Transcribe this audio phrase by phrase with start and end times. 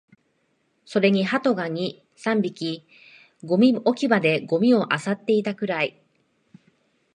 [0.83, 2.83] それに鳩が二、三羽、
[3.43, 6.01] ゴミ置き場でゴミを漁っていたくらい